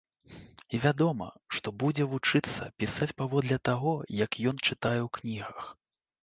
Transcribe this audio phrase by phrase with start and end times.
[0.75, 1.27] І вядома,
[1.57, 3.93] што будзе вучыцца пісаць паводле таго,
[4.25, 5.63] як ён чытае ў кнігах.